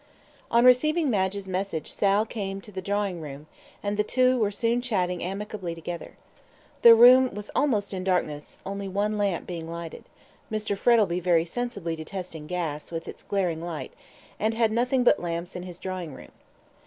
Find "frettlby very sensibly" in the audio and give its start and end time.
10.75-11.95